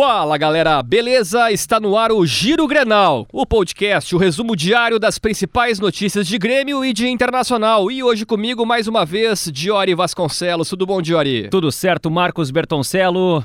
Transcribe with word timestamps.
Fala 0.00 0.38
galera, 0.38 0.80
beleza? 0.80 1.50
Está 1.50 1.80
no 1.80 1.96
ar 1.96 2.12
o 2.12 2.24
Giro 2.24 2.68
Grenal, 2.68 3.26
o 3.32 3.44
podcast, 3.44 4.14
o 4.14 4.18
resumo 4.18 4.54
diário 4.54 4.96
das 4.96 5.18
principais 5.18 5.80
notícias 5.80 6.24
de 6.28 6.38
Grêmio 6.38 6.84
e 6.84 6.92
de 6.92 7.08
Internacional. 7.08 7.90
E 7.90 8.00
hoje 8.00 8.24
comigo 8.24 8.64
mais 8.64 8.86
uma 8.86 9.04
vez, 9.04 9.50
Diori 9.52 9.96
Vasconcelos. 9.96 10.68
Tudo 10.68 10.86
bom, 10.86 11.02
Diori? 11.02 11.48
Tudo 11.50 11.72
certo, 11.72 12.08
Marcos 12.12 12.52
Bertoncello. 12.52 13.44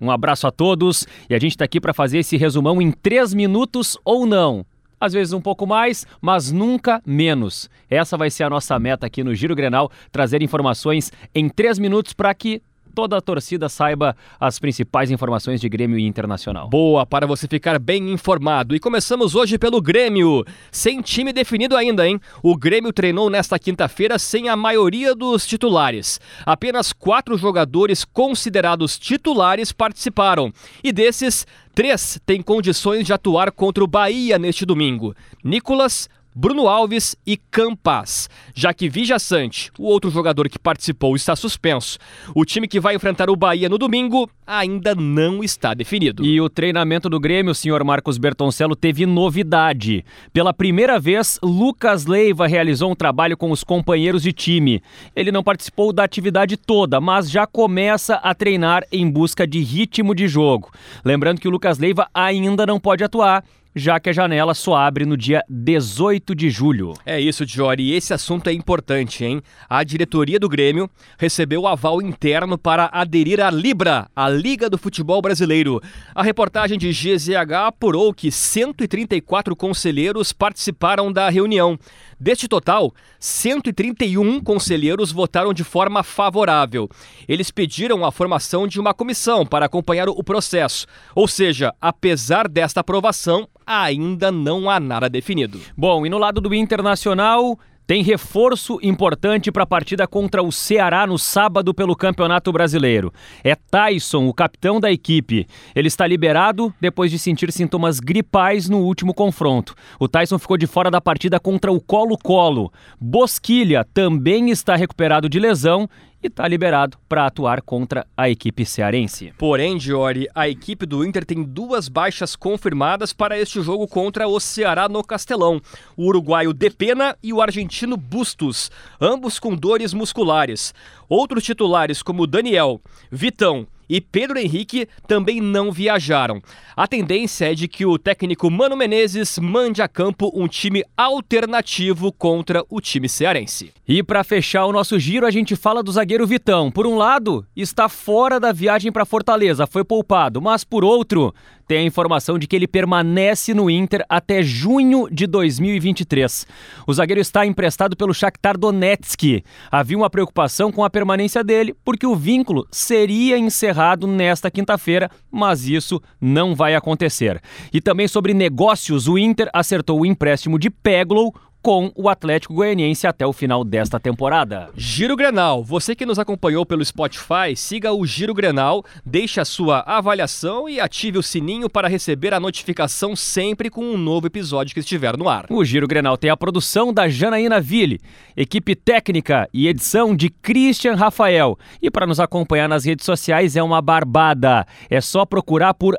Um 0.00 0.08
abraço 0.08 0.46
a 0.46 0.52
todos 0.52 1.04
e 1.28 1.34
a 1.34 1.38
gente 1.40 1.54
está 1.54 1.64
aqui 1.64 1.80
para 1.80 1.92
fazer 1.92 2.18
esse 2.18 2.36
resumão 2.36 2.80
em 2.80 2.92
três 2.92 3.34
minutos 3.34 3.98
ou 4.04 4.24
não. 4.24 4.64
Às 5.00 5.12
vezes 5.12 5.32
um 5.32 5.40
pouco 5.40 5.66
mais, 5.66 6.06
mas 6.20 6.52
nunca 6.52 7.02
menos. 7.04 7.68
Essa 7.90 8.16
vai 8.16 8.30
ser 8.30 8.44
a 8.44 8.50
nossa 8.50 8.78
meta 8.78 9.04
aqui 9.04 9.24
no 9.24 9.34
Giro 9.34 9.56
Grenal, 9.56 9.90
trazer 10.12 10.42
informações 10.44 11.10
em 11.34 11.48
três 11.48 11.76
minutos 11.76 12.12
para 12.12 12.32
que 12.34 12.62
toda 12.98 13.16
a 13.16 13.20
torcida 13.20 13.68
saiba 13.68 14.16
as 14.40 14.58
principais 14.58 15.08
informações 15.08 15.60
de 15.60 15.68
Grêmio 15.68 15.96
e 15.96 16.04
Internacional. 16.04 16.68
Boa, 16.68 17.06
para 17.06 17.28
você 17.28 17.46
ficar 17.46 17.78
bem 17.78 18.10
informado. 18.10 18.74
E 18.74 18.80
começamos 18.80 19.36
hoje 19.36 19.56
pelo 19.56 19.80
Grêmio. 19.80 20.44
Sem 20.72 21.00
time 21.00 21.32
definido 21.32 21.76
ainda, 21.76 22.04
hein? 22.04 22.20
O 22.42 22.56
Grêmio 22.56 22.92
treinou 22.92 23.30
nesta 23.30 23.56
quinta-feira 23.56 24.18
sem 24.18 24.48
a 24.48 24.56
maioria 24.56 25.14
dos 25.14 25.46
titulares. 25.46 26.20
Apenas 26.44 26.92
quatro 26.92 27.38
jogadores 27.38 28.04
considerados 28.04 28.98
titulares 28.98 29.70
participaram. 29.70 30.52
E 30.82 30.90
desses, 30.90 31.46
três 31.76 32.20
têm 32.26 32.42
condições 32.42 33.06
de 33.06 33.12
atuar 33.12 33.52
contra 33.52 33.84
o 33.84 33.86
Bahia 33.86 34.40
neste 34.40 34.66
domingo: 34.66 35.14
Nicolas, 35.44 36.08
Bruno 36.40 36.68
Alves 36.68 37.16
e 37.26 37.36
Campas, 37.36 38.30
já 38.54 38.72
que 38.72 38.88
Vija 38.88 39.18
Sante, 39.18 39.72
o 39.76 39.86
outro 39.86 40.08
jogador 40.08 40.48
que 40.48 40.56
participou, 40.56 41.16
está 41.16 41.34
suspenso. 41.34 41.98
O 42.32 42.44
time 42.44 42.68
que 42.68 42.78
vai 42.78 42.94
enfrentar 42.94 43.28
o 43.28 43.34
Bahia 43.34 43.68
no 43.68 43.76
domingo 43.76 44.30
ainda 44.46 44.94
não 44.94 45.42
está 45.42 45.74
definido. 45.74 46.24
E 46.24 46.40
o 46.40 46.48
treinamento 46.48 47.10
do 47.10 47.18
Grêmio, 47.18 47.52
senhor 47.56 47.82
Marcos 47.82 48.18
Bertoncello, 48.18 48.76
teve 48.76 49.04
novidade. 49.04 50.04
Pela 50.32 50.54
primeira 50.54 51.00
vez, 51.00 51.40
Lucas 51.42 52.06
Leiva 52.06 52.46
realizou 52.46 52.92
um 52.92 52.94
trabalho 52.94 53.36
com 53.36 53.50
os 53.50 53.64
companheiros 53.64 54.22
de 54.22 54.32
time. 54.32 54.80
Ele 55.16 55.32
não 55.32 55.42
participou 55.42 55.92
da 55.92 56.04
atividade 56.04 56.56
toda, 56.56 57.00
mas 57.00 57.28
já 57.28 57.48
começa 57.48 58.14
a 58.14 58.32
treinar 58.32 58.84
em 58.92 59.10
busca 59.10 59.44
de 59.44 59.58
ritmo 59.58 60.14
de 60.14 60.28
jogo. 60.28 60.70
Lembrando 61.04 61.40
que 61.40 61.48
o 61.48 61.50
Lucas 61.50 61.78
Leiva 61.78 62.06
ainda 62.14 62.64
não 62.64 62.78
pode 62.78 63.02
atuar 63.02 63.42
já 63.78 63.98
que 64.00 64.10
a 64.10 64.12
janela 64.12 64.54
só 64.54 64.74
abre 64.74 65.06
no 65.06 65.16
dia 65.16 65.42
18 65.48 66.34
de 66.34 66.50
julho. 66.50 66.94
É 67.06 67.20
isso, 67.20 67.46
Jory. 67.46 67.84
E 67.84 67.94
esse 67.94 68.12
assunto 68.12 68.48
é 68.48 68.52
importante, 68.52 69.24
hein? 69.24 69.40
A 69.68 69.82
diretoria 69.84 70.38
do 70.38 70.48
Grêmio 70.48 70.90
recebeu 71.18 71.62
o 71.62 71.68
aval 71.68 72.02
interno 72.02 72.58
para 72.58 72.90
aderir 72.92 73.40
à 73.40 73.50
Libra, 73.50 74.08
a 74.14 74.28
Liga 74.28 74.68
do 74.68 74.76
Futebol 74.76 75.22
Brasileiro. 75.22 75.80
A 76.14 76.22
reportagem 76.22 76.78
de 76.78 76.90
GZH 76.90 77.66
apurou 77.66 78.12
que 78.12 78.30
134 78.30 79.54
conselheiros 79.54 80.32
participaram 80.32 81.12
da 81.12 81.28
reunião. 81.30 81.78
Deste 82.20 82.48
total, 82.48 82.92
131 83.20 84.40
conselheiros 84.40 85.12
votaram 85.12 85.54
de 85.54 85.62
forma 85.62 86.02
favorável. 86.02 86.88
Eles 87.28 87.50
pediram 87.50 88.04
a 88.04 88.10
formação 88.10 88.66
de 88.66 88.80
uma 88.80 88.92
comissão 88.92 89.46
para 89.46 89.66
acompanhar 89.66 90.08
o 90.08 90.24
processo. 90.24 90.86
Ou 91.14 91.28
seja, 91.28 91.72
apesar 91.80 92.48
desta 92.48 92.80
aprovação, 92.80 93.48
ainda 93.64 94.32
não 94.32 94.68
há 94.68 94.80
nada 94.80 95.08
definido. 95.08 95.60
Bom, 95.76 96.04
e 96.04 96.10
no 96.10 96.18
lado 96.18 96.40
do 96.40 96.52
Internacional, 96.52 97.56
tem 97.88 98.02
reforço 98.02 98.78
importante 98.82 99.50
para 99.50 99.62
a 99.62 99.66
partida 99.66 100.06
contra 100.06 100.42
o 100.42 100.52
Ceará 100.52 101.06
no 101.06 101.18
sábado 101.18 101.72
pelo 101.72 101.96
Campeonato 101.96 102.52
Brasileiro. 102.52 103.10
É 103.42 103.54
Tyson, 103.54 104.28
o 104.28 104.34
capitão 104.34 104.78
da 104.78 104.92
equipe. 104.92 105.46
Ele 105.74 105.88
está 105.88 106.06
liberado 106.06 106.70
depois 106.78 107.10
de 107.10 107.18
sentir 107.18 107.50
sintomas 107.50 107.98
gripais 107.98 108.68
no 108.68 108.80
último 108.80 109.14
confronto. 109.14 109.74
O 109.98 110.06
Tyson 110.06 110.38
ficou 110.38 110.58
de 110.58 110.66
fora 110.66 110.90
da 110.90 111.00
partida 111.00 111.40
contra 111.40 111.72
o 111.72 111.80
Colo-Colo. 111.80 112.70
Bosquilha 113.00 113.86
também 113.94 114.50
está 114.50 114.76
recuperado 114.76 115.26
de 115.26 115.40
lesão 115.40 115.88
e 116.22 116.26
está 116.26 116.46
liberado 116.46 116.98
para 117.08 117.26
atuar 117.26 117.62
contra 117.62 118.06
a 118.16 118.28
equipe 118.28 118.64
cearense. 118.64 119.32
Porém, 119.38 119.76
Diori, 119.76 120.28
a 120.34 120.48
equipe 120.48 120.84
do 120.84 121.04
Inter 121.04 121.24
tem 121.24 121.42
duas 121.42 121.88
baixas 121.88 122.34
confirmadas 122.34 123.12
para 123.12 123.38
este 123.38 123.60
jogo 123.62 123.86
contra 123.86 124.26
o 124.26 124.40
Ceará 124.40 124.88
no 124.88 125.04
Castelão: 125.04 125.60
o 125.96 126.06
uruguaio 126.06 126.52
Depena 126.52 127.16
e 127.22 127.32
o 127.32 127.40
argentino 127.40 127.96
Bustos, 127.96 128.70
ambos 129.00 129.38
com 129.38 129.54
dores 129.54 129.94
musculares. 129.94 130.74
Outros 131.08 131.44
titulares 131.44 132.02
como 132.02 132.26
Daniel, 132.26 132.80
Vitão 133.10 133.66
e 133.88 134.00
Pedro 134.00 134.38
Henrique 134.38 134.88
também 135.06 135.40
não 135.40 135.72
viajaram. 135.72 136.42
A 136.76 136.86
tendência 136.86 137.50
é 137.50 137.54
de 137.54 137.66
que 137.66 137.86
o 137.86 137.98
técnico 137.98 138.50
Mano 138.50 138.76
Menezes 138.76 139.38
mande 139.38 139.82
a 139.82 139.88
campo 139.88 140.30
um 140.34 140.46
time 140.46 140.84
alternativo 140.96 142.12
contra 142.12 142.64
o 142.68 142.80
time 142.80 143.08
cearense. 143.08 143.72
E 143.86 144.02
para 144.02 144.22
fechar 144.22 144.66
o 144.66 144.72
nosso 144.72 144.98
giro, 144.98 145.26
a 145.26 145.30
gente 145.30 145.56
fala 145.56 145.82
do 145.82 145.90
zagueiro 145.90 146.26
Vitão. 146.26 146.70
Por 146.70 146.86
um 146.86 146.96
lado, 146.96 147.46
está 147.56 147.88
fora 147.88 148.38
da 148.38 148.52
viagem 148.52 148.92
para 148.92 149.06
Fortaleza, 149.06 149.66
foi 149.66 149.82
poupado, 149.82 150.40
mas 150.42 150.62
por 150.62 150.84
outro, 150.84 151.34
tem 151.68 151.80
a 151.80 151.82
informação 151.82 152.38
de 152.38 152.46
que 152.46 152.56
ele 152.56 152.66
permanece 152.66 153.52
no 153.52 153.68
Inter 153.68 154.02
até 154.08 154.42
junho 154.42 155.06
de 155.12 155.26
2023. 155.26 156.46
O 156.86 156.94
zagueiro 156.94 157.20
está 157.20 157.44
emprestado 157.44 157.94
pelo 157.94 158.14
Shakhtar 158.14 158.56
Donetsk. 158.56 159.44
Havia 159.70 159.98
uma 159.98 160.08
preocupação 160.08 160.72
com 160.72 160.82
a 160.82 160.88
permanência 160.88 161.44
dele, 161.44 161.74
porque 161.84 162.06
o 162.06 162.16
vínculo 162.16 162.66
seria 162.70 163.36
encerrado 163.36 164.06
nesta 164.06 164.50
quinta-feira, 164.50 165.10
mas 165.30 165.68
isso 165.68 166.00
não 166.18 166.54
vai 166.54 166.74
acontecer. 166.74 167.38
E 167.70 167.82
também 167.82 168.08
sobre 168.08 168.32
negócios, 168.32 169.06
o 169.06 169.18
Inter 169.18 169.50
acertou 169.52 170.00
o 170.00 170.06
empréstimo 170.06 170.58
de 170.58 170.70
Peglow, 170.70 171.34
com 171.68 171.92
o 171.94 172.08
Atlético 172.08 172.54
Goianiense 172.54 173.06
até 173.06 173.26
o 173.26 173.32
final 173.34 173.62
desta 173.62 174.00
temporada. 174.00 174.70
Giro 174.74 175.14
Grenal, 175.14 175.62
você 175.62 175.94
que 175.94 176.06
nos 176.06 176.18
acompanhou 176.18 176.64
pelo 176.64 176.82
Spotify, 176.82 177.54
siga 177.54 177.92
o 177.92 178.06
Giro 178.06 178.32
Grenal, 178.32 178.82
deixe 179.04 179.38
a 179.38 179.44
sua 179.44 179.80
avaliação 179.80 180.66
e 180.66 180.80
ative 180.80 181.18
o 181.18 181.22
sininho 181.22 181.68
para 181.68 181.86
receber 181.86 182.32
a 182.32 182.40
notificação 182.40 183.14
sempre 183.14 183.68
com 183.68 183.84
um 183.84 183.98
novo 183.98 184.26
episódio 184.28 184.72
que 184.72 184.80
estiver 184.80 185.14
no 185.18 185.28
ar. 185.28 185.44
O 185.50 185.62
Giro 185.62 185.86
Grenal 185.86 186.16
tem 186.16 186.30
a 186.30 186.36
produção 186.38 186.90
da 186.90 187.06
Janaína 187.06 187.60
Ville, 187.60 188.00
equipe 188.34 188.74
técnica 188.74 189.46
e 189.52 189.68
edição 189.68 190.16
de 190.16 190.30
Christian 190.30 190.94
Rafael. 190.94 191.58
E 191.82 191.90
para 191.90 192.06
nos 192.06 192.18
acompanhar 192.18 192.66
nas 192.66 192.86
redes 192.86 193.04
sociais 193.04 193.56
é 193.56 193.62
uma 193.62 193.82
barbada. 193.82 194.66
É 194.88 195.02
só 195.02 195.26
procurar 195.26 195.74
por 195.74 195.96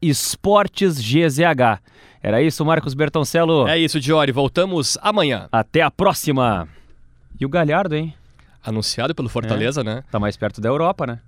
esportesgzh. 0.00 1.44
Era 2.24 2.40
isso, 2.40 2.64
Marcos 2.64 2.94
Bertoncello? 2.94 3.68
É 3.68 3.78
isso, 3.78 4.00
Diori. 4.00 4.32
Voltamos 4.32 4.96
amanhã. 5.02 5.46
Até 5.52 5.82
a 5.82 5.90
próxima. 5.90 6.66
E 7.38 7.44
o 7.44 7.50
Galhardo, 7.50 7.94
hein? 7.94 8.14
Anunciado 8.64 9.14
pelo 9.14 9.28
Fortaleza, 9.28 9.82
é. 9.82 9.84
né? 9.84 10.04
Tá 10.10 10.18
mais 10.18 10.34
perto 10.34 10.58
da 10.58 10.70
Europa, 10.70 11.06
né? 11.06 11.20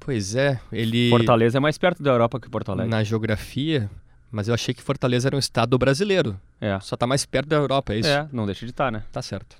Pois 0.00 0.34
é, 0.34 0.58
ele. 0.72 1.08
Fortaleza 1.08 1.58
é 1.58 1.60
mais 1.60 1.78
perto 1.78 2.02
da 2.02 2.10
Europa 2.10 2.40
que 2.40 2.50
Porto 2.50 2.72
Alegre. 2.72 2.90
Na 2.90 3.04
geografia, 3.04 3.88
mas 4.28 4.48
eu 4.48 4.54
achei 4.54 4.74
que 4.74 4.82
Fortaleza 4.82 5.28
era 5.28 5.36
um 5.36 5.38
estado 5.38 5.78
brasileiro. 5.78 6.36
É. 6.60 6.80
Só 6.80 6.96
tá 6.96 7.06
mais 7.06 7.24
perto 7.24 7.48
da 7.48 7.54
Europa, 7.54 7.94
é 7.94 8.00
isso? 8.00 8.08
É, 8.08 8.26
não 8.32 8.44
deixa 8.44 8.66
de 8.66 8.72
estar, 8.72 8.86
tá, 8.86 8.90
né? 8.90 9.04
Tá 9.12 9.22
certo. 9.22 9.56